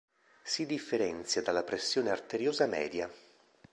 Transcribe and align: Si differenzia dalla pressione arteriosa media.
Si 0.41 0.65
differenzia 0.65 1.43
dalla 1.43 1.61
pressione 1.61 2.09
arteriosa 2.09 2.65
media. 2.65 3.07